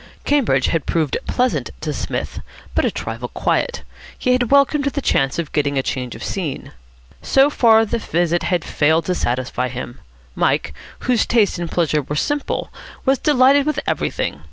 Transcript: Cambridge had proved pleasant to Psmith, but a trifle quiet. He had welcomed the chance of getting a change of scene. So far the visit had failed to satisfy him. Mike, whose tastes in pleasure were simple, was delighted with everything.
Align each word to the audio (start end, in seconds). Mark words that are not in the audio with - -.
Cambridge 0.25 0.65
had 0.69 0.87
proved 0.87 1.15
pleasant 1.27 1.69
to 1.81 1.93
Psmith, 1.93 2.39
but 2.73 2.85
a 2.85 2.89
trifle 2.89 3.27
quiet. 3.27 3.83
He 4.17 4.31
had 4.31 4.49
welcomed 4.49 4.85
the 4.85 4.99
chance 4.99 5.37
of 5.37 5.51
getting 5.51 5.77
a 5.77 5.83
change 5.83 6.15
of 6.15 6.23
scene. 6.23 6.71
So 7.21 7.51
far 7.51 7.85
the 7.85 7.99
visit 7.99 8.41
had 8.41 8.65
failed 8.65 9.05
to 9.05 9.13
satisfy 9.13 9.67
him. 9.67 9.99
Mike, 10.33 10.73
whose 11.01 11.27
tastes 11.27 11.59
in 11.59 11.67
pleasure 11.67 12.01
were 12.01 12.15
simple, 12.15 12.71
was 13.05 13.19
delighted 13.19 13.67
with 13.67 13.79
everything. 13.85 14.39